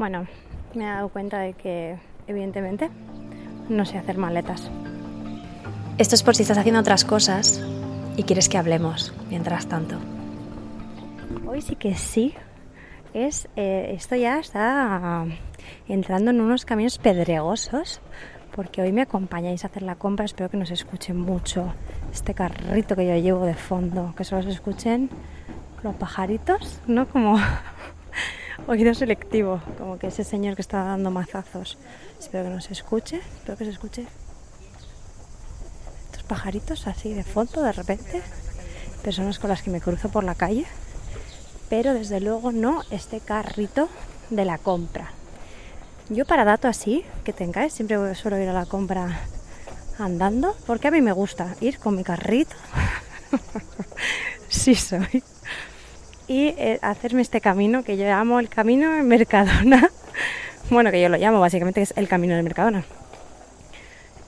Bueno, 0.00 0.26
me 0.72 0.84
he 0.84 0.86
dado 0.86 1.10
cuenta 1.10 1.40
de 1.40 1.52
que 1.52 1.98
evidentemente 2.26 2.88
no 3.68 3.84
sé 3.84 3.98
hacer 3.98 4.16
maletas. 4.16 4.70
Esto 5.98 6.14
es 6.14 6.22
por 6.22 6.34
si 6.34 6.40
estás 6.40 6.56
haciendo 6.56 6.80
otras 6.80 7.04
cosas 7.04 7.62
y 8.16 8.22
quieres 8.22 8.48
que 8.48 8.56
hablemos 8.56 9.12
mientras 9.28 9.66
tanto. 9.66 9.96
Hoy 11.46 11.60
sí 11.60 11.76
que 11.76 11.96
sí. 11.96 12.32
Es, 13.12 13.46
eh, 13.56 13.92
esto 13.94 14.16
ya 14.16 14.38
está 14.38 15.26
entrando 15.86 16.30
en 16.30 16.40
unos 16.40 16.64
caminos 16.64 16.96
pedregosos 16.96 18.00
porque 18.56 18.80
hoy 18.80 18.92
me 18.92 19.02
acompañáis 19.02 19.64
a 19.64 19.66
hacer 19.66 19.82
la 19.82 19.96
compra. 19.96 20.24
Espero 20.24 20.48
que 20.48 20.56
nos 20.56 20.70
escuchen 20.70 21.20
mucho 21.20 21.74
este 22.10 22.32
carrito 22.32 22.96
que 22.96 23.06
yo 23.06 23.16
llevo 23.16 23.44
de 23.44 23.52
fondo, 23.54 24.14
que 24.16 24.24
solo 24.24 24.44
se 24.44 24.48
escuchen 24.48 25.10
los 25.82 25.94
pajaritos, 25.96 26.80
¿no? 26.86 27.06
Como 27.06 27.38
oído 28.66 28.94
selectivo, 28.94 29.60
como 29.78 29.98
que 29.98 30.08
ese 30.08 30.24
señor 30.24 30.54
que 30.54 30.62
está 30.62 30.84
dando 30.84 31.10
mazazos. 31.10 31.78
Espero 32.18 32.44
que 32.44 32.50
no 32.50 32.60
se 32.60 32.72
escuche, 32.72 33.20
espero 33.38 33.56
que 33.56 33.64
se 33.64 33.70
escuche. 33.70 34.06
Estos 36.06 36.22
pajaritos 36.24 36.86
así 36.86 37.14
de 37.14 37.24
fondo 37.24 37.62
de 37.62 37.72
repente, 37.72 38.22
personas 39.02 39.38
con 39.38 39.50
las 39.50 39.62
que 39.62 39.70
me 39.70 39.80
cruzo 39.80 40.08
por 40.08 40.24
la 40.24 40.34
calle, 40.34 40.66
pero 41.68 41.94
desde 41.94 42.20
luego 42.20 42.52
no 42.52 42.82
este 42.90 43.20
carrito 43.20 43.88
de 44.30 44.44
la 44.44 44.58
compra. 44.58 45.12
Yo 46.08 46.24
para 46.24 46.44
dato 46.44 46.68
así, 46.68 47.04
que 47.24 47.32
tengáis, 47.32 47.72
siempre 47.72 48.14
suelo 48.14 48.38
ir 48.38 48.48
a 48.48 48.52
la 48.52 48.66
compra 48.66 49.20
andando, 49.98 50.56
porque 50.66 50.88
a 50.88 50.90
mí 50.90 51.00
me 51.00 51.12
gusta 51.12 51.54
ir 51.60 51.78
con 51.78 51.94
mi 51.94 52.02
carrito. 52.02 52.56
sí 54.48 54.74
soy 54.74 55.22
y 56.30 56.54
eh, 56.56 56.78
hacerme 56.80 57.22
este 57.22 57.40
camino 57.40 57.82
que 57.82 57.96
yo 57.96 58.04
llamo 58.04 58.38
el 58.38 58.48
camino 58.48 58.92
de 58.92 59.02
Mercadona. 59.02 59.90
bueno, 60.70 60.92
que 60.92 61.02
yo 61.02 61.08
lo 61.08 61.16
llamo 61.16 61.40
básicamente 61.40 61.82
es 61.82 61.92
el 61.96 62.06
camino 62.06 62.36
de 62.36 62.44
Mercadona. 62.44 62.84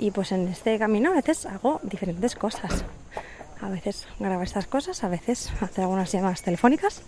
Y 0.01 0.11
pues 0.11 0.33
en 0.33 0.49
este 0.49 0.81
camino 0.81 1.13
a 1.13 1.15
veces 1.15 1.47
hago 1.47 1.79
diferentes 1.85 2.35
cosas. 2.35 2.85
A 3.61 3.69
veces 3.69 4.09
grabar 4.19 4.43
estas 4.43 4.67
cosas, 4.67 5.05
a 5.05 5.09
veces 5.09 5.53
hacer 5.61 5.85
algunas 5.85 6.11
llamadas 6.11 6.43
telefónicas, 6.43 7.03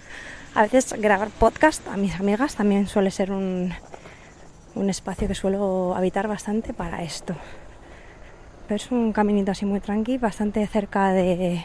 a 0.54 0.62
veces 0.62 0.92
grabar 0.92 1.30
podcast 1.30 1.84
a 1.88 1.96
mis 1.96 2.14
amigas 2.14 2.54
también 2.54 2.86
suele 2.86 3.10
ser 3.10 3.32
un, 3.32 3.74
un 4.76 4.90
espacio 4.90 5.26
que 5.26 5.34
suelo 5.34 5.96
habitar 5.96 6.28
bastante 6.28 6.72
para 6.72 7.02
esto. 7.02 7.34
Pero 8.68 8.76
es 8.76 8.88
un 8.92 9.12
caminito 9.12 9.50
así 9.50 9.66
muy 9.66 9.80
tranqui, 9.80 10.18
bastante 10.18 10.64
cerca 10.68 11.08
de, 11.08 11.64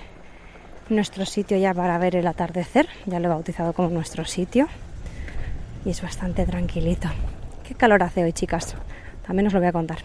nuestro 0.90 1.26
sitio 1.26 1.58
ya 1.58 1.74
para 1.74 1.98
ver 1.98 2.16
el 2.16 2.28
atardecer. 2.28 2.88
Ya 3.06 3.20
lo 3.20 3.28
he 3.28 3.30
bautizado 3.30 3.74
como 3.74 3.90
nuestro 3.90 4.26
sitio. 4.26 4.68
Y 5.86 5.90
es 5.92 6.02
bastante 6.02 6.46
tranquilito. 6.46 7.10
Qué 7.68 7.76
calor 7.76 8.04
hace 8.04 8.24
hoy, 8.24 8.34
chicas. 8.34 8.76
También 9.26 9.48
os 9.48 9.54
lo 9.54 9.60
voy 9.60 9.70
a 9.70 9.72
contar. 9.72 10.00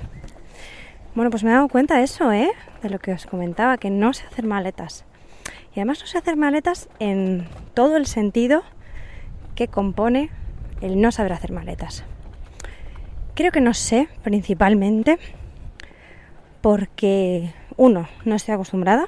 Bueno, 1.15 1.31
pues 1.31 1.45
me 1.45 1.51
he 1.51 1.55
dado 1.55 1.69
cuenta 1.69 1.97
de 1.97 2.05
eso, 2.05 2.33
¿eh? 2.33 2.51
De 2.83 2.91
lo 2.91 2.99
que 2.99 3.13
os 3.13 3.27
comentaba, 3.27 3.79
que 3.79 3.91
no 3.91 4.13
sé 4.13 4.27
hacer 4.27 4.45
maletas. 4.45 5.05
Y 5.75 5.81
además 5.81 6.01
no 6.01 6.07
sé 6.07 6.19
hacer 6.19 6.37
maletas 6.37 6.89
en 6.99 7.47
todo 7.73 7.97
el 7.97 8.07
sentido 8.07 8.63
que 9.55 9.69
compone 9.69 10.31
el 10.81 11.01
no 11.01 11.11
saber 11.13 11.33
hacer 11.33 11.53
maletas. 11.53 12.05
Creo 13.35 13.51
que 13.51 13.61
no 13.61 13.75
sé 13.75 14.09
principalmente 14.23 15.19
porque, 16.61 17.53
uno, 17.77 18.09
no 18.25 18.35
estoy 18.37 18.55
acostumbrada. 18.55 19.07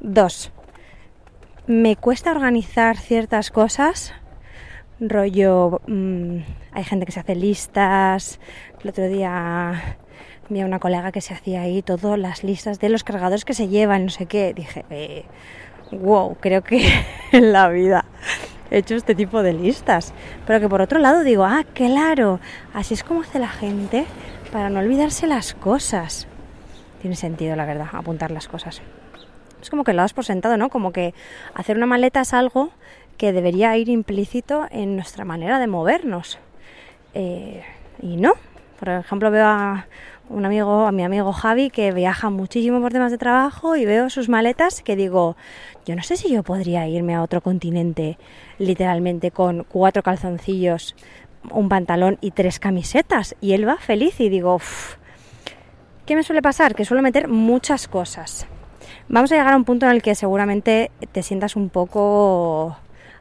Dos, 0.00 0.52
me 1.66 1.96
cuesta 1.96 2.30
organizar 2.30 2.98
ciertas 2.98 3.50
cosas, 3.50 4.12
rollo, 5.00 5.80
mm, 5.86 6.36
hay 6.72 6.84
gente 6.84 7.06
que 7.06 7.12
se 7.12 7.20
hace 7.20 7.34
listas, 7.34 8.38
el 8.82 8.90
otro 8.90 9.08
día 9.08 9.96
vi 10.50 10.60
a 10.60 10.66
una 10.66 10.80
colega 10.80 11.12
que 11.12 11.22
se 11.22 11.32
hacía 11.32 11.62
ahí 11.62 11.80
todas 11.80 12.18
las 12.18 12.44
listas 12.44 12.78
de 12.78 12.90
los 12.90 13.04
cargadores 13.04 13.46
que 13.46 13.54
se 13.54 13.68
llevan, 13.68 14.04
no 14.04 14.10
sé 14.10 14.26
qué, 14.26 14.52
dije, 14.52 14.84
eh, 14.90 15.24
wow, 15.92 16.36
creo 16.40 16.62
que 16.62 16.86
en 17.32 17.52
la 17.52 17.70
vida 17.70 18.04
he 18.70 18.78
hecho 18.78 18.96
este 18.96 19.14
tipo 19.14 19.42
de 19.42 19.54
listas, 19.54 20.12
pero 20.46 20.60
que 20.60 20.68
por 20.68 20.82
otro 20.82 20.98
lado 20.98 21.24
digo, 21.24 21.46
ah, 21.46 21.64
claro, 21.72 22.38
así 22.74 22.92
es 22.92 23.02
como 23.02 23.22
hace 23.22 23.38
la 23.38 23.48
gente 23.48 24.04
para 24.52 24.68
no 24.68 24.80
olvidarse 24.80 25.26
las 25.26 25.54
cosas. 25.54 26.28
Tiene 27.00 27.16
sentido, 27.16 27.56
la 27.56 27.64
verdad, 27.64 27.88
apuntar 27.92 28.30
las 28.30 28.46
cosas 28.46 28.82
es 29.60 29.70
como 29.70 29.84
que 29.84 29.92
lo 29.92 30.02
das 30.02 30.12
por 30.12 30.24
sentado, 30.24 30.56
¿no? 30.56 30.68
Como 30.68 30.92
que 30.92 31.14
hacer 31.54 31.76
una 31.76 31.86
maleta 31.86 32.20
es 32.20 32.34
algo 32.34 32.70
que 33.16 33.32
debería 33.32 33.76
ir 33.76 33.88
implícito 33.88 34.66
en 34.70 34.96
nuestra 34.96 35.24
manera 35.24 35.58
de 35.58 35.66
movernos. 35.66 36.38
Eh, 37.14 37.64
y 38.02 38.16
no. 38.16 38.34
Por 38.78 38.90
ejemplo, 38.90 39.30
veo 39.30 39.46
a 39.46 39.86
un 40.28 40.44
amigo, 40.44 40.86
a 40.86 40.92
mi 40.92 41.02
amigo 41.02 41.32
Javi, 41.32 41.70
que 41.70 41.92
viaja 41.92 42.28
muchísimo 42.30 42.80
por 42.80 42.92
temas 42.92 43.10
de 43.10 43.18
trabajo 43.18 43.76
y 43.76 43.86
veo 43.86 44.10
sus 44.10 44.28
maletas 44.28 44.82
que 44.82 44.96
digo, 44.96 45.36
yo 45.86 45.96
no 45.96 46.02
sé 46.02 46.16
si 46.16 46.30
yo 46.30 46.42
podría 46.42 46.86
irme 46.88 47.14
a 47.14 47.22
otro 47.22 47.40
continente 47.40 48.18
literalmente 48.58 49.30
con 49.30 49.64
cuatro 49.64 50.02
calzoncillos, 50.02 50.94
un 51.50 51.68
pantalón 51.68 52.18
y 52.20 52.32
tres 52.32 52.58
camisetas. 52.58 53.34
Y 53.40 53.52
él 53.52 53.66
va 53.66 53.76
feliz 53.76 54.20
y 54.20 54.28
digo, 54.28 54.60
¿qué 56.04 56.16
me 56.16 56.22
suele 56.22 56.42
pasar? 56.42 56.74
Que 56.74 56.84
suelo 56.84 57.02
meter 57.02 57.28
muchas 57.28 57.88
cosas 57.88 58.46
vamos 59.08 59.32
a 59.32 59.36
llegar 59.36 59.52
a 59.52 59.56
un 59.56 59.64
punto 59.64 59.86
en 59.86 59.92
el 59.92 60.02
que 60.02 60.14
seguramente 60.14 60.90
te 61.12 61.22
sientas 61.22 61.56
un 61.56 61.68
poco 61.68 62.76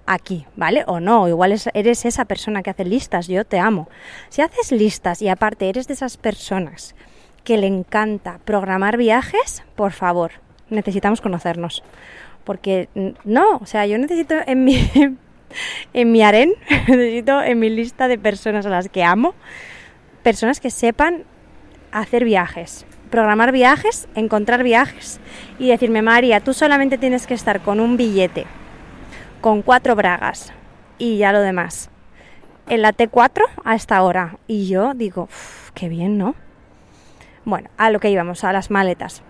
aquí, 0.06 0.46
¿vale? 0.56 0.84
O 0.88 1.00
no, 1.00 1.28
igual 1.28 1.56
eres 1.74 2.06
esa 2.06 2.26
persona 2.26 2.64
que 2.64 2.70
hace 2.70 2.86
listas, 2.86 3.28
yo 3.28 3.46
te 3.46 3.60
amo. 3.60 3.90
Si 4.30 4.42
haces 4.42 4.72
listas 4.72 5.22
y 5.22 5.30
aparte 5.30 5.70
eres 5.70 5.88
de 5.88 5.94
esas 5.94 6.18
personas 6.18 6.96
que 7.44 7.58
le 7.58 7.68
encanta 7.68 8.40
programar 8.44 8.98
viajes, 8.98 9.64
por 9.76 9.92
favor, 9.92 10.32
necesitamos 10.70 11.22
conocernos. 11.22 11.84
Porque 12.44 12.90
no, 13.24 13.58
o 13.58 13.66
sea, 13.66 13.86
yo 13.88 13.98
necesito 13.98 14.36
en 14.46 14.64
mi, 14.64 14.90
en 15.94 16.12
mi 16.12 16.22
aren, 16.22 16.54
necesito 16.88 17.42
en 17.42 17.60
mi 17.60 17.70
lista 17.70 18.08
de 18.08 18.18
personas 18.18 18.66
a 18.66 18.70
las 18.70 18.90
que 18.90 19.04
amo, 19.04 19.34
personas 20.24 20.60
que 20.60 20.70
sepan 20.70 21.24
hacer 21.92 22.26
viajes, 22.26 22.86
programar 23.16 23.54
viajes, 23.54 24.10
encontrar 24.14 24.62
viajes 24.62 25.22
y 25.58 25.70
decirme, 25.70 26.02
María, 26.02 26.42
tú 26.42 26.54
solamente 26.54 26.98
tienes 26.98 27.28
que 27.28 27.34
estar 27.34 27.62
con 27.62 27.80
un 27.80 27.96
billete, 27.96 28.46
con 29.40 29.62
cuatro 29.62 29.96
bragas 29.96 30.52
y 30.98 31.18
ya 31.18 31.32
lo 31.32 31.40
demás. 31.40 31.90
En 32.68 32.82
la 32.82 32.92
T4 32.92 33.44
a 33.64 33.74
esta 33.74 34.04
hora. 34.04 34.38
Y 34.48 34.68
yo 34.68 34.94
digo, 34.96 35.30
qué 35.74 35.88
bien, 35.88 36.18
¿no? 36.18 36.36
Bueno, 37.46 37.70
a 37.78 37.90
lo 37.90 38.02
que 38.02 38.10
íbamos, 38.10 38.44
a 38.44 38.52
las 38.52 38.70
maletas. 38.70 39.24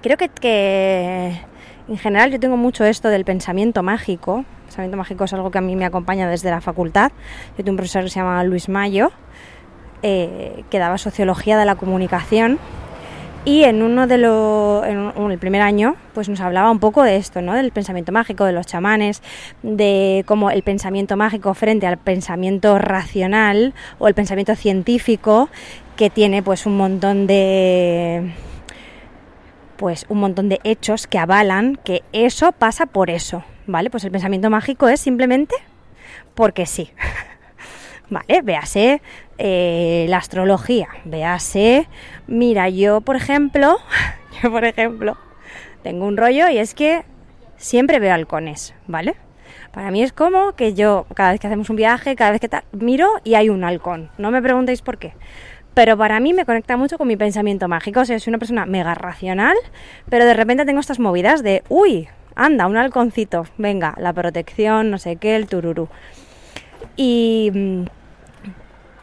Creo 0.00 0.16
que, 0.16 1.40
en 1.88 1.98
general 1.98 2.30
yo 2.30 2.38
tengo 2.38 2.56
mucho 2.56 2.84
esto 2.84 3.08
del 3.08 3.24
pensamiento 3.24 3.82
mágico. 3.82 4.44
El 4.46 4.64
pensamiento 4.66 4.96
mágico 4.96 5.24
es 5.24 5.32
algo 5.32 5.50
que 5.50 5.58
a 5.58 5.62
mí 5.62 5.74
me 5.74 5.86
acompaña 5.86 6.30
desde 6.30 6.50
la 6.50 6.60
facultad. 6.60 7.10
Yo 7.58 7.64
tengo 7.64 7.70
un 7.70 7.78
profesor 7.78 8.04
que 8.04 8.10
se 8.10 8.20
llama 8.20 8.44
Luis 8.44 8.68
Mayo, 8.68 9.10
eh, 10.04 10.62
que 10.70 10.78
daba 10.78 10.98
sociología 10.98 11.58
de 11.58 11.64
la 11.64 11.74
comunicación 11.74 12.60
y 13.44 13.64
en 13.64 13.82
uno 13.82 14.06
de 14.06 14.18
los, 14.18 14.86
en 14.86 15.30
el 15.30 15.38
primer 15.38 15.62
año, 15.62 15.96
pues 16.14 16.28
nos 16.28 16.40
hablaba 16.40 16.70
un 16.70 16.78
poco 16.78 17.02
de 17.02 17.16
esto, 17.16 17.42
¿no? 17.42 17.54
Del 17.54 17.72
pensamiento 17.72 18.12
mágico, 18.12 18.44
de 18.44 18.52
los 18.52 18.66
chamanes, 18.66 19.20
de 19.62 20.22
cómo 20.26 20.50
el 20.50 20.62
pensamiento 20.62 21.16
mágico 21.16 21.52
frente 21.54 21.86
al 21.86 21.98
pensamiento 21.98 22.78
racional 22.78 23.74
o 23.98 24.06
el 24.06 24.14
pensamiento 24.14 24.54
científico, 24.54 25.48
que 25.96 26.08
tiene 26.08 26.42
pues 26.42 26.66
un 26.66 26.76
montón 26.76 27.26
de 27.26 28.32
pues 29.76 30.06
un 30.08 30.20
montón 30.20 30.48
de 30.48 30.60
hechos 30.62 31.08
que 31.08 31.18
avalan 31.18 31.74
que 31.74 32.02
eso 32.12 32.52
pasa 32.52 32.86
por 32.86 33.10
eso, 33.10 33.42
¿vale? 33.66 33.90
Pues 33.90 34.04
el 34.04 34.12
pensamiento 34.12 34.50
mágico 34.50 34.88
es 34.88 35.00
simplemente 35.00 35.56
porque 36.36 36.66
sí. 36.66 36.92
¿Vale? 38.12 38.42
Véase 38.42 39.00
eh, 39.38 40.04
la 40.10 40.18
astrología, 40.18 40.88
véase, 41.06 41.88
mira, 42.26 42.68
yo 42.68 43.00
por 43.00 43.16
ejemplo, 43.16 43.78
yo 44.42 44.50
por 44.50 44.66
ejemplo, 44.66 45.16
tengo 45.82 46.04
un 46.04 46.18
rollo 46.18 46.50
y 46.50 46.58
es 46.58 46.74
que 46.74 47.04
siempre 47.56 48.00
veo 48.00 48.12
halcones, 48.12 48.74
¿vale? 48.86 49.14
Para 49.72 49.90
mí 49.90 50.02
es 50.02 50.12
como 50.12 50.52
que 50.52 50.74
yo, 50.74 51.06
cada 51.14 51.30
vez 51.30 51.40
que 51.40 51.46
hacemos 51.46 51.70
un 51.70 51.76
viaje, 51.76 52.14
cada 52.14 52.32
vez 52.32 52.40
que 52.42 52.50
miro 52.72 53.08
y 53.24 53.32
hay 53.34 53.48
un 53.48 53.64
halcón. 53.64 54.10
No 54.18 54.30
me 54.30 54.42
preguntéis 54.42 54.82
por 54.82 54.98
qué. 54.98 55.14
Pero 55.72 55.96
para 55.96 56.20
mí 56.20 56.34
me 56.34 56.44
conecta 56.44 56.76
mucho 56.76 56.98
con 56.98 57.08
mi 57.08 57.16
pensamiento 57.16 57.66
mágico. 57.66 58.00
O 58.00 58.04
sea, 58.04 58.20
soy 58.20 58.32
una 58.32 58.38
persona 58.38 58.66
mega 58.66 58.94
racional, 58.94 59.56
pero 60.10 60.26
de 60.26 60.34
repente 60.34 60.66
tengo 60.66 60.80
estas 60.80 60.98
movidas 60.98 61.42
de, 61.42 61.62
uy, 61.70 62.08
anda, 62.34 62.66
un 62.66 62.76
halconcito, 62.76 63.46
venga, 63.56 63.94
la 63.96 64.12
protección, 64.12 64.90
no 64.90 64.98
sé 64.98 65.16
qué, 65.16 65.34
el 65.34 65.46
tururú. 65.46 65.88
Y 66.96 67.50
mm, 67.54 67.84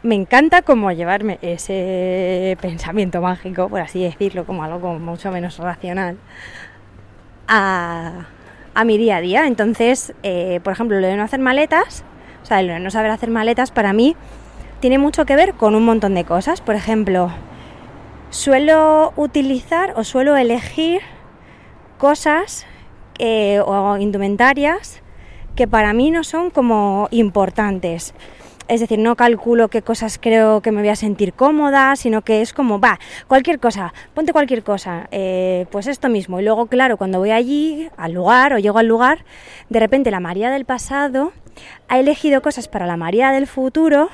me 0.02 0.14
encanta 0.14 0.62
como 0.62 0.92
llevarme 0.92 1.38
ese 1.42 2.56
pensamiento 2.60 3.20
mágico, 3.20 3.68
por 3.68 3.80
así 3.80 4.02
decirlo, 4.02 4.44
como 4.46 4.64
algo 4.64 4.98
mucho 4.98 5.30
menos 5.30 5.58
racional, 5.58 6.16
a, 7.46 8.26
mi 8.84 8.96
día 8.96 9.16
a 9.16 9.20
día. 9.20 9.46
Entonces, 9.46 10.14
eh, 10.22 10.60
por 10.64 10.72
ejemplo, 10.72 10.98
lo 11.00 11.06
de 11.06 11.16
no 11.16 11.22
hacer 11.22 11.40
maletas, 11.40 12.04
sea, 12.50 12.60
el 12.60 12.82
no 12.82 12.90
saber 12.90 13.10
hacer 13.10 13.30
maletas 13.30 13.70
para 13.70 13.92
mí 13.92 14.16
tiene 14.80 14.98
mucho 14.98 15.24
que 15.24 15.36
ver 15.36 15.54
con 15.54 15.74
un 15.74 15.84
montón 15.84 16.14
de 16.14 16.24
cosas. 16.24 16.60
Por 16.60 16.74
ejemplo, 16.74 17.30
suelo 18.30 19.12
utilizar 19.16 19.94
o 19.96 20.04
suelo 20.04 20.36
elegir 20.36 21.00
cosas 21.98 22.66
eh, 23.18 23.60
o 23.64 23.96
indumentarias 23.98 25.00
que 25.54 25.68
para 25.68 25.92
mí 25.92 26.10
no 26.10 26.24
son 26.24 26.50
como 26.50 27.08
importantes. 27.10 28.14
Es 28.70 28.78
decir, 28.78 29.00
no 29.00 29.16
calculo 29.16 29.66
qué 29.66 29.82
cosas 29.82 30.16
creo 30.22 30.60
que 30.60 30.70
me 30.70 30.80
voy 30.80 30.90
a 30.90 30.94
sentir 30.94 31.32
cómoda, 31.32 31.96
sino 31.96 32.22
que 32.22 32.40
es 32.40 32.52
como, 32.52 32.78
va, 32.78 33.00
cualquier 33.26 33.58
cosa, 33.58 33.92
ponte 34.14 34.32
cualquier 34.32 34.62
cosa, 34.62 35.08
eh, 35.10 35.66
pues 35.72 35.88
esto 35.88 36.08
mismo. 36.08 36.38
Y 36.38 36.44
luego, 36.44 36.66
claro, 36.66 36.96
cuando 36.96 37.18
voy 37.18 37.32
allí, 37.32 37.90
al 37.96 38.12
lugar 38.12 38.52
o 38.52 38.58
llego 38.60 38.78
al 38.78 38.86
lugar, 38.86 39.24
de 39.70 39.80
repente 39.80 40.12
la 40.12 40.20
María 40.20 40.50
del 40.50 40.66
pasado 40.66 41.32
ha 41.88 41.98
elegido 41.98 42.42
cosas 42.42 42.68
para 42.68 42.86
la 42.86 42.96
María 42.96 43.32
del 43.32 43.48
futuro, 43.48 44.08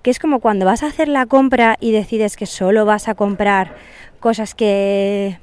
que 0.00 0.10
es 0.10 0.18
como 0.18 0.40
cuando 0.40 0.64
vas 0.64 0.82
a 0.82 0.86
hacer 0.86 1.08
la 1.08 1.26
compra 1.26 1.76
y 1.78 1.92
decides 1.92 2.38
que 2.38 2.46
solo 2.46 2.86
vas 2.86 3.08
a 3.08 3.14
comprar 3.14 3.76
cosas 4.20 4.54
que 4.54 5.38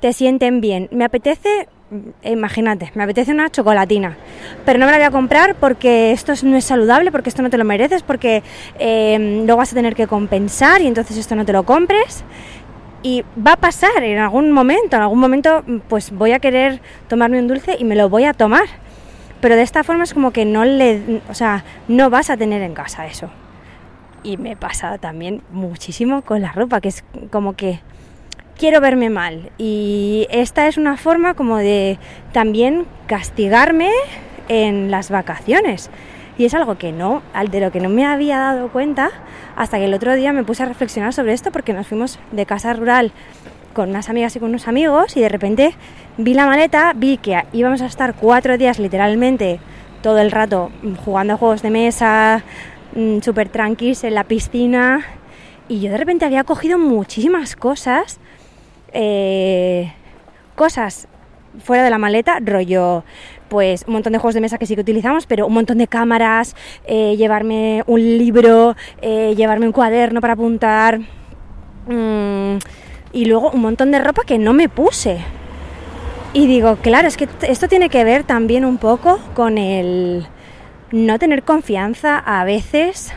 te 0.00 0.14
sienten 0.14 0.62
bien. 0.62 0.88
Me 0.92 1.04
apetece 1.04 1.68
imagínate, 2.22 2.90
me 2.94 3.04
apetece 3.04 3.32
una 3.32 3.50
chocolatina, 3.50 4.16
pero 4.64 4.78
no 4.78 4.86
me 4.86 4.92
la 4.92 4.98
voy 4.98 5.06
a 5.06 5.10
comprar 5.10 5.54
porque 5.54 6.12
esto 6.12 6.32
no 6.42 6.56
es 6.56 6.64
saludable, 6.64 7.10
porque 7.10 7.30
esto 7.30 7.42
no 7.42 7.50
te 7.50 7.58
lo 7.58 7.64
mereces, 7.64 8.02
porque 8.02 8.42
eh, 8.78 9.44
vas 9.46 9.72
a 9.72 9.74
tener 9.74 9.94
que 9.94 10.06
compensar 10.06 10.82
y 10.82 10.86
entonces 10.86 11.16
esto 11.16 11.34
no 11.34 11.44
te 11.44 11.52
lo 11.52 11.64
compres. 11.64 12.24
Y 13.02 13.24
va 13.46 13.52
a 13.52 13.56
pasar 13.56 14.02
en 14.02 14.18
algún 14.18 14.50
momento, 14.50 14.96
en 14.96 15.02
algún 15.02 15.20
momento 15.20 15.64
pues 15.88 16.10
voy 16.10 16.32
a 16.32 16.40
querer 16.40 16.80
tomarme 17.06 17.38
un 17.38 17.46
dulce 17.46 17.76
y 17.78 17.84
me 17.84 17.94
lo 17.94 18.08
voy 18.08 18.24
a 18.24 18.34
tomar. 18.34 18.64
Pero 19.40 19.54
de 19.54 19.62
esta 19.62 19.84
forma 19.84 20.02
es 20.02 20.12
como 20.12 20.32
que 20.32 20.44
no 20.44 20.64
le, 20.64 21.20
o 21.30 21.34
sea, 21.34 21.64
no 21.86 22.10
vas 22.10 22.28
a 22.28 22.36
tener 22.36 22.60
en 22.60 22.74
casa 22.74 23.06
eso. 23.06 23.30
Y 24.24 24.36
me 24.36 24.56
pasa 24.56 24.98
también 24.98 25.42
muchísimo 25.52 26.22
con 26.22 26.42
la 26.42 26.50
ropa, 26.50 26.80
que 26.80 26.88
es 26.88 27.04
como 27.30 27.54
que 27.54 27.80
quiero 28.58 28.80
verme 28.80 29.08
mal. 29.08 29.50
Y 29.56 30.26
esta 30.30 30.66
es 30.66 30.76
una 30.76 30.96
forma 30.96 31.34
como 31.34 31.56
de 31.56 31.98
también 32.32 32.86
castigarme 33.06 33.90
en 34.48 34.90
las 34.90 35.10
vacaciones. 35.10 35.90
Y 36.36 36.44
es 36.44 36.54
algo 36.54 36.78
que 36.78 36.92
no, 36.92 37.22
de 37.50 37.60
lo 37.60 37.72
que 37.72 37.80
no 37.80 37.88
me 37.88 38.06
había 38.06 38.38
dado 38.38 38.68
cuenta 38.68 39.10
hasta 39.56 39.78
que 39.78 39.86
el 39.86 39.94
otro 39.94 40.14
día 40.14 40.32
me 40.32 40.44
puse 40.44 40.62
a 40.62 40.66
reflexionar 40.66 41.12
sobre 41.12 41.32
esto 41.32 41.50
porque 41.50 41.72
nos 41.72 41.86
fuimos 41.86 42.18
de 42.30 42.46
casa 42.46 42.72
rural 42.74 43.12
con 43.72 43.90
unas 43.90 44.08
amigas 44.08 44.34
y 44.36 44.40
con 44.40 44.50
unos 44.50 44.68
amigos 44.68 45.16
y 45.16 45.20
de 45.20 45.28
repente 45.28 45.74
vi 46.16 46.34
la 46.34 46.46
maleta, 46.46 46.92
vi 46.94 47.16
que 47.16 47.44
íbamos 47.52 47.82
a 47.82 47.86
estar 47.86 48.14
cuatro 48.14 48.56
días 48.56 48.78
literalmente 48.78 49.60
todo 50.00 50.18
el 50.18 50.30
rato 50.30 50.70
jugando 51.04 51.34
a 51.34 51.36
juegos 51.36 51.62
de 51.62 51.70
mesa, 51.70 52.42
mm, 52.94 53.18
súper 53.20 53.48
tranquilos 53.48 54.04
en 54.04 54.14
la 54.14 54.24
piscina 54.24 55.04
y 55.68 55.80
yo 55.80 55.90
de 55.90 55.98
repente 55.98 56.24
había 56.24 56.44
cogido 56.44 56.78
muchísimas 56.78 57.56
cosas 57.56 58.20
eh, 58.92 59.92
cosas 60.54 61.08
fuera 61.62 61.82
de 61.84 61.90
la 61.90 61.98
maleta, 61.98 62.38
rollo, 62.40 63.04
pues 63.48 63.84
un 63.86 63.94
montón 63.94 64.12
de 64.12 64.18
juegos 64.18 64.34
de 64.34 64.40
mesa 64.40 64.58
que 64.58 64.66
sí 64.66 64.74
que 64.74 64.82
utilizamos, 64.82 65.26
pero 65.26 65.46
un 65.46 65.54
montón 65.54 65.78
de 65.78 65.86
cámaras, 65.86 66.54
eh, 66.84 67.16
llevarme 67.16 67.82
un 67.86 68.00
libro, 68.00 68.76
eh, 69.00 69.34
llevarme 69.36 69.66
un 69.66 69.72
cuaderno 69.72 70.20
para 70.20 70.34
apuntar, 70.34 71.00
mm, 71.86 72.58
y 73.12 73.24
luego 73.24 73.50
un 73.50 73.60
montón 73.60 73.90
de 73.90 73.98
ropa 73.98 74.22
que 74.26 74.38
no 74.38 74.52
me 74.52 74.68
puse. 74.68 75.18
Y 76.34 76.46
digo, 76.46 76.76
claro, 76.76 77.08
es 77.08 77.16
que 77.16 77.28
esto 77.42 77.68
tiene 77.68 77.88
que 77.88 78.04
ver 78.04 78.24
también 78.24 78.64
un 78.64 78.76
poco 78.78 79.18
con 79.34 79.58
el 79.58 80.26
no 80.92 81.18
tener 81.18 81.42
confianza 81.42 82.18
a 82.18 82.44
veces 82.44 83.12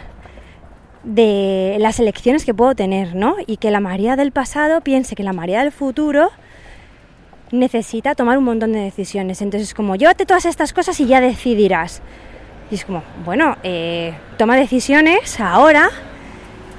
de 1.03 1.77
las 1.79 1.99
elecciones 1.99 2.45
que 2.45 2.53
puedo 2.53 2.75
tener, 2.75 3.15
¿no? 3.15 3.35
Y 3.47 3.57
que 3.57 3.71
la 3.71 3.79
María 3.79 4.15
del 4.15 4.31
pasado 4.31 4.81
piense 4.81 5.15
que 5.15 5.23
la 5.23 5.33
María 5.33 5.61
del 5.61 5.71
futuro 5.71 6.29
necesita 7.51 8.15
tomar 8.15 8.37
un 8.37 8.43
montón 8.43 8.73
de 8.73 8.79
decisiones. 8.79 9.41
Entonces, 9.41 9.73
como 9.73 9.95
llévate 9.95 10.25
todas 10.25 10.45
estas 10.45 10.73
cosas 10.73 10.99
y 10.99 11.07
ya 11.07 11.21
decidirás. 11.21 12.01
Y 12.69 12.75
es 12.75 12.85
como, 12.85 13.03
bueno, 13.25 13.57
eh, 13.63 14.13
toma 14.37 14.55
decisiones 14.55 15.39
ahora 15.39 15.89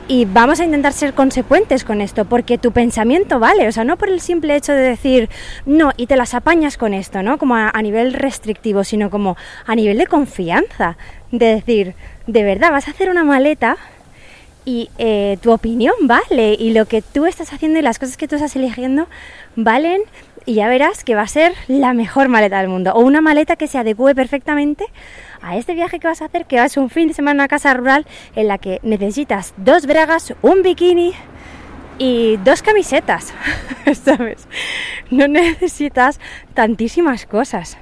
y 0.09 0.25
vamos 0.25 0.61
a 0.61 0.65
intentar 0.65 0.93
ser 0.93 1.15
consecuentes 1.15 1.85
con 1.85 2.01
esto, 2.01 2.25
porque 2.25 2.59
tu 2.59 2.73
pensamiento 2.73 3.39
vale, 3.39 3.69
o 3.69 3.73
sea, 3.73 3.85
no 3.85 3.97
por 3.97 4.09
el 4.09 4.21
simple 4.21 4.57
hecho 4.57 4.73
de 4.73 4.81
decir, 4.81 5.29
no, 5.65 5.93
y 5.97 6.07
te 6.07 6.17
las 6.17 6.35
apañas 6.35 6.77
con 6.77 6.93
esto, 6.93 7.23
¿no? 7.23 7.39
Como 7.39 7.55
a, 7.57 7.71
a 7.71 7.83
nivel 7.83 8.13
restrictivo, 8.15 8.85
sino 8.85 9.11
como 9.11 9.37
a 9.67 9.75
nivel 9.75 9.99
de 9.99 10.07
confianza, 10.07 10.97
de 11.31 11.47
decir, 11.47 11.95
de 12.27 12.43
verdad, 12.43 12.73
vas 12.73 12.89
a 12.89 12.91
hacer 12.91 13.11
una 13.11 13.25
maleta 13.25 13.77
y 14.65 14.91
eh, 14.99 15.39
tu 15.41 15.53
opinión 15.53 15.95
vale 16.03 16.55
y 16.59 16.73
lo 16.73 16.87
que 16.87 17.03
tú 17.03 17.27
estás 17.27 17.53
haciendo 17.53 17.79
y 17.79 17.83
las 17.83 17.99
cosas 17.99 18.17
que 18.17 18.29
tú 18.29 18.37
estás 18.37 18.55
eligiendo 18.57 19.07
valen 19.57 20.03
y 20.45 20.55
ya 20.55 20.69
verás 20.69 21.05
que 21.05 21.15
va 21.15 21.23
a 21.23 21.29
ser 21.29 21.53
la 21.69 21.93
mejor 21.95 22.29
maleta 22.29 22.59
del 22.59 22.69
mundo 22.69 22.93
o 22.95 23.01
una 23.01 23.21
maleta 23.21 23.57
que 23.57 23.67
se 23.67 23.79
adecue 23.79 24.15
perfectamente 24.15 24.87
a 25.41 25.57
este 25.57 25.75
viaje 25.75 25.99
que 25.99 26.07
vas 26.07 26.23
a 26.23 26.27
hacer 26.27 26.47
que 26.47 26.57
vas 26.57 26.77
un 26.77 26.91
fin 26.91 27.09
de 27.09 27.15
semana 27.15 27.45
a 27.45 27.49
casa 27.49 27.75
rural 27.75 28.07
en 28.37 28.49
la 28.49 28.59
que 28.59 28.81
necesitas 28.83 29.55
dos 29.57 29.87
bragas, 29.87 30.35
un 30.43 30.63
bikini 30.63 31.13
y 31.99 32.37
dos 32.39 32.63
camisetas, 32.63 33.33
¿sabes? 34.05 34.49
No 35.11 35.29
necesitas 35.29 36.19
tantísimas 36.55 37.27
cosas. 37.27 37.77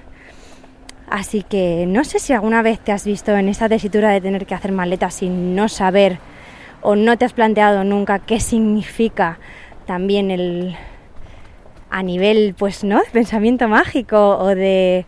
Así 1.09 1.43
que 1.43 1.87
no 1.89 2.05
sé 2.05 2.19
si 2.19 2.33
alguna 2.33 2.63
vez 2.63 2.79
te 2.81 2.93
has 2.93 3.05
visto 3.05 3.37
en 3.37 3.49
esta 3.49 3.69
tesitura 3.69 4.11
de 4.11 4.21
tener 4.21 4.47
que 4.47 4.55
hacer 4.55 4.73
maletas 4.73 5.15
sin 5.15 5.57
no 5.57 5.69
saber 5.69 6.19
o 6.83 6.97
no 6.97 7.17
te 7.19 7.25
has 7.25 7.33
planteado 7.33 7.85
nunca 7.85 8.19
qué 8.19 8.41
significa 8.41 9.39
también 9.87 10.31
el 10.31 10.77
a 11.91 12.03
nivel 12.03 12.55
pues 12.57 12.85
no 12.85 13.01
de 13.01 13.11
pensamiento 13.11 13.69
mágico 13.69 14.39
o 14.39 14.49
de 14.49 15.07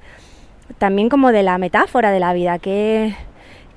también 0.79 1.09
como 1.09 1.33
de 1.33 1.43
la 1.43 1.59
metáfora 1.59 2.11
de 2.11 2.21
la 2.21 2.33
vida 2.33 2.59
que 2.59 3.15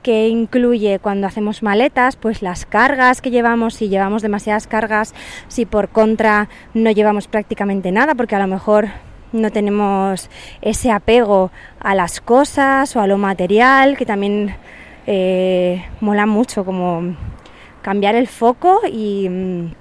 que 0.06 0.27
incluye 0.27 1.00
cuando 1.00 1.25
hacemos 1.25 1.63
maletas, 1.63 2.15
pues 2.15 2.44
las 2.44 2.68
cargas 2.68 3.21
que 3.21 3.31
llevamos, 3.31 3.74
si 3.74 3.89
llevamos 3.89 4.21
demasiadas 4.21 4.68
cargas, 4.68 5.15
si 5.47 5.65
por 5.65 5.89
contra 5.89 6.47
no 6.75 6.92
llevamos 6.92 7.27
prácticamente 7.27 7.92
nada, 7.92 8.13
porque 8.13 8.36
a 8.36 8.39
lo 8.39 8.45
mejor 8.45 8.89
no 9.31 9.50
tenemos 9.50 10.30
ese 10.62 10.92
apego 10.92 11.50
a 11.80 11.95
las 11.95 12.21
cosas 12.21 12.95
o 12.95 13.01
a 13.01 13.07
lo 13.07 13.18
material, 13.18 13.97
que 13.97 14.06
también 14.06 14.56
eh, 15.07 15.83
mola 16.01 16.27
mucho 16.27 16.65
como 16.65 17.15
cambiar 17.85 18.15
el 18.15 18.27
foco 18.27 18.81
y, 18.92 19.30
mm, 19.30 19.71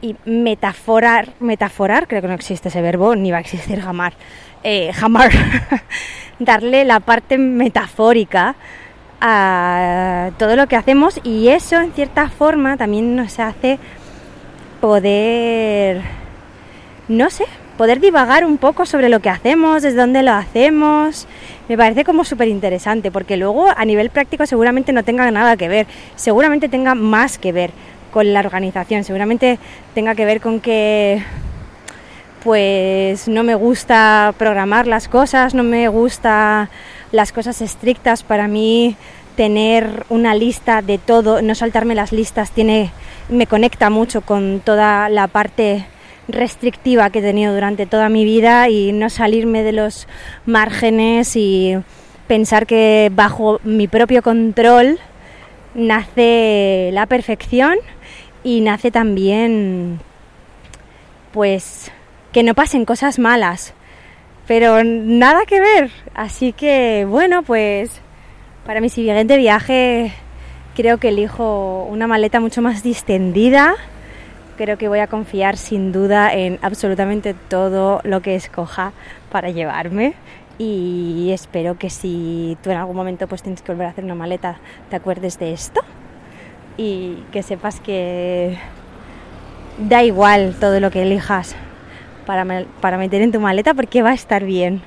y 0.00 0.16
metaforar, 0.24 1.28
metaforar, 1.38 2.08
creo 2.08 2.22
que 2.22 2.28
no 2.28 2.32
existe 2.32 2.68
ese 2.68 2.80
verbo, 2.80 3.14
ni 3.14 3.30
va 3.30 3.36
a 3.36 3.40
existir 3.40 3.82
jamás, 3.82 4.14
eh, 4.64 4.90
jamás, 4.94 5.28
darle 6.38 6.86
la 6.86 7.00
parte 7.00 7.36
metafórica 7.36 8.54
a 9.20 10.30
todo 10.38 10.56
lo 10.56 10.68
que 10.68 10.76
hacemos 10.76 11.20
y 11.22 11.48
eso 11.48 11.78
en 11.82 11.92
cierta 11.92 12.30
forma 12.30 12.78
también 12.78 13.14
nos 13.14 13.38
hace 13.40 13.78
poder, 14.80 16.00
no 17.08 17.28
sé, 17.28 17.44
poder 17.80 17.98
divagar 17.98 18.44
un 18.44 18.58
poco 18.58 18.84
sobre 18.84 19.08
lo 19.08 19.20
que 19.20 19.30
hacemos, 19.30 19.80
desde 19.80 19.96
dónde 19.96 20.22
lo 20.22 20.32
hacemos, 20.32 21.26
me 21.66 21.78
parece 21.78 22.04
como 22.04 22.24
súper 22.24 22.48
interesante, 22.48 23.10
porque 23.10 23.38
luego 23.38 23.68
a 23.74 23.86
nivel 23.86 24.10
práctico 24.10 24.44
seguramente 24.44 24.92
no 24.92 25.02
tenga 25.02 25.30
nada 25.30 25.56
que 25.56 25.66
ver, 25.66 25.86
seguramente 26.14 26.68
tenga 26.68 26.94
más 26.94 27.38
que 27.38 27.52
ver 27.52 27.70
con 28.12 28.34
la 28.34 28.40
organización, 28.40 29.02
seguramente 29.02 29.58
tenga 29.94 30.14
que 30.14 30.26
ver 30.26 30.42
con 30.42 30.60
que 30.60 31.22
pues 32.44 33.28
no 33.28 33.44
me 33.44 33.54
gusta 33.54 34.34
programar 34.36 34.86
las 34.86 35.08
cosas, 35.08 35.54
no 35.54 35.62
me 35.62 35.88
gusta 35.88 36.68
las 37.12 37.32
cosas 37.32 37.62
estrictas. 37.62 38.22
Para 38.24 38.46
mí 38.46 38.94
tener 39.36 40.04
una 40.10 40.34
lista 40.34 40.82
de 40.82 40.98
todo, 40.98 41.40
no 41.40 41.54
saltarme 41.54 41.94
las 41.94 42.12
listas 42.12 42.50
tiene 42.50 42.90
me 43.30 43.46
conecta 43.46 43.88
mucho 43.88 44.20
con 44.20 44.60
toda 44.62 45.08
la 45.08 45.28
parte 45.28 45.86
restrictiva 46.32 47.10
que 47.10 47.20
he 47.20 47.22
tenido 47.22 47.54
durante 47.54 47.86
toda 47.86 48.08
mi 48.08 48.24
vida 48.24 48.68
y 48.68 48.92
no 48.92 49.10
salirme 49.10 49.62
de 49.62 49.72
los 49.72 50.08
márgenes 50.46 51.36
y 51.36 51.76
pensar 52.26 52.66
que 52.66 53.10
bajo 53.12 53.60
mi 53.64 53.88
propio 53.88 54.22
control 54.22 54.98
nace 55.74 56.90
la 56.92 57.06
perfección 57.06 57.76
y 58.42 58.60
nace 58.60 58.90
también 58.90 60.00
pues 61.32 61.90
que 62.32 62.42
no 62.42 62.54
pasen 62.54 62.84
cosas 62.84 63.18
malas 63.18 63.74
pero 64.46 64.82
nada 64.82 65.46
que 65.46 65.60
ver. 65.60 65.90
Así 66.14 66.52
que 66.52 67.06
bueno 67.08 67.42
pues 67.42 68.00
para 68.66 68.80
mi 68.80 68.88
siguiente 68.88 69.36
viaje 69.36 70.12
creo 70.74 70.98
que 70.98 71.08
elijo 71.08 71.84
una 71.88 72.06
maleta 72.06 72.40
mucho 72.40 72.62
más 72.62 72.82
distendida 72.82 73.74
creo 74.60 74.76
que 74.76 74.88
voy 74.88 74.98
a 74.98 75.06
confiar 75.06 75.56
sin 75.56 75.90
duda 75.90 76.34
en 76.34 76.58
absolutamente 76.60 77.32
todo 77.32 78.02
lo 78.04 78.20
que 78.20 78.34
escoja 78.34 78.92
para 79.32 79.48
llevarme 79.48 80.12
y 80.58 81.30
espero 81.32 81.78
que 81.78 81.88
si 81.88 82.58
tú 82.62 82.70
en 82.70 82.76
algún 82.76 82.94
momento 82.94 83.26
pues 83.26 83.42
tienes 83.42 83.62
que 83.62 83.72
volver 83.72 83.86
a 83.86 83.90
hacer 83.92 84.04
una 84.04 84.14
maleta 84.14 84.58
te 84.90 84.96
acuerdes 84.96 85.38
de 85.38 85.54
esto 85.54 85.80
y 86.76 87.24
que 87.32 87.42
sepas 87.42 87.80
que 87.80 88.58
da 89.78 90.04
igual 90.04 90.54
todo 90.60 90.78
lo 90.78 90.90
que 90.90 91.00
elijas 91.04 91.56
para, 92.26 92.44
para 92.82 92.98
meter 92.98 93.22
en 93.22 93.32
tu 93.32 93.40
maleta 93.40 93.72
porque 93.72 94.02
va 94.02 94.10
a 94.10 94.14
estar 94.14 94.44
bien 94.44 94.82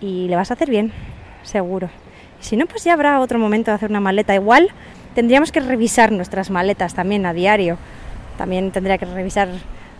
y 0.00 0.26
le 0.26 0.34
vas 0.34 0.50
a 0.50 0.54
hacer 0.54 0.68
bien, 0.68 0.90
seguro. 1.44 1.90
Si 2.40 2.56
no, 2.56 2.66
pues 2.66 2.82
ya 2.82 2.94
habrá 2.94 3.20
otro 3.20 3.38
momento 3.38 3.70
de 3.70 3.76
hacer 3.76 3.88
una 3.88 4.00
maleta. 4.00 4.34
Igual 4.34 4.70
tendríamos 5.14 5.52
que 5.52 5.60
revisar 5.60 6.10
nuestras 6.10 6.50
maletas 6.50 6.94
también 6.94 7.24
a 7.24 7.32
diario. 7.32 7.78
También 8.36 8.70
tendría 8.70 8.98
que 8.98 9.06
revisar 9.06 9.48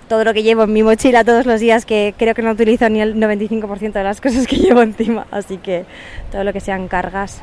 todo 0.08 0.24
lo 0.24 0.34
que 0.34 0.42
llevo 0.42 0.64
en 0.64 0.72
mi 0.72 0.82
mochila 0.82 1.24
todos 1.24 1.46
los 1.46 1.60
días, 1.60 1.86
que 1.86 2.14
creo 2.18 2.34
que 2.34 2.42
no 2.42 2.50
utilizo 2.50 2.88
ni 2.88 3.00
el 3.00 3.16
95% 3.16 3.92
de 3.92 4.04
las 4.04 4.20
cosas 4.20 4.46
que 4.46 4.56
llevo 4.56 4.82
encima. 4.82 5.26
Así 5.30 5.56
que 5.56 5.84
todo 6.30 6.44
lo 6.44 6.52
que 6.52 6.60
sean 6.60 6.88
cargas, 6.88 7.42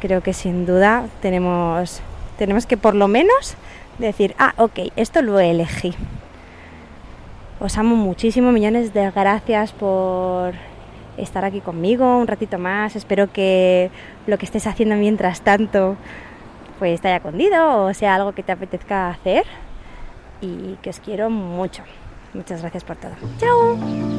creo 0.00 0.22
que 0.22 0.32
sin 0.32 0.66
duda 0.66 1.06
tenemos, 1.22 2.00
tenemos 2.38 2.66
que 2.66 2.76
por 2.76 2.94
lo 2.94 3.08
menos 3.08 3.54
decir, 3.98 4.34
ah, 4.38 4.52
ok, 4.58 4.92
esto 4.96 5.22
lo 5.22 5.38
elegí. 5.40 5.94
Os 7.60 7.78
amo 7.78 7.96
muchísimo, 7.96 8.52
millones 8.52 8.92
de 8.92 9.10
gracias 9.10 9.72
por 9.72 10.52
estar 11.16 11.46
aquí 11.46 11.60
conmigo 11.60 12.18
un 12.18 12.26
ratito 12.26 12.58
más. 12.58 12.94
Espero 12.96 13.32
que 13.32 13.90
lo 14.26 14.36
que 14.36 14.44
estés 14.44 14.66
haciendo 14.66 14.96
mientras 14.96 15.40
tanto 15.40 15.96
pues 16.78 17.00
te 17.00 17.08
haya 17.08 17.22
o 17.64 17.94
sea 17.94 18.16
algo 18.16 18.32
que 18.32 18.42
te 18.42 18.52
apetezca 18.52 19.08
hacer 19.08 19.44
y 20.40 20.76
que 20.82 20.90
os 20.90 21.00
quiero 21.00 21.30
mucho. 21.30 21.82
Muchas 22.34 22.60
gracias 22.60 22.84
por 22.84 22.96
todo. 22.96 23.12
¡Chao! 23.38 24.15